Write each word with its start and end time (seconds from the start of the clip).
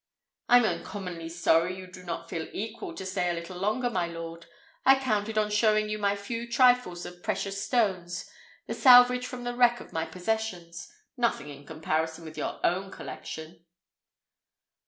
"I'm 0.49 0.65
uncommonly 0.65 1.29
sorry 1.29 1.77
you 1.77 1.85
do 1.85 2.01
not 2.03 2.27
feel 2.27 2.49
equal 2.53 2.95
to 2.95 3.05
staying 3.05 3.37
a 3.37 3.39
little 3.39 3.55
longer, 3.59 3.87
my 3.91 4.07
lord. 4.07 4.47
I 4.83 4.97
counted 4.99 5.37
on 5.37 5.51
showing 5.51 5.89
you 5.89 5.99
my 5.99 6.15
few 6.15 6.49
trifles 6.51 7.05
of 7.05 7.21
precious 7.21 7.63
stones, 7.63 8.27
the 8.65 8.73
salvage 8.73 9.27
from 9.27 9.43
the 9.43 9.53
wreck 9.53 9.79
of 9.79 9.93
my 9.93 10.07
possessions. 10.07 10.91
Nothing 11.17 11.49
in 11.49 11.67
comparison 11.67 12.25
with 12.25 12.35
your 12.35 12.59
own 12.65 12.89
collection." 12.89 13.63